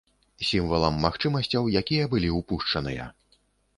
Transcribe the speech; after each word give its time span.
Сімвалам 0.51 0.95
магчымасцяў, 1.03 1.69
якія 1.81 2.09
былі 2.15 2.29
ўпушчаныя. 2.39 3.09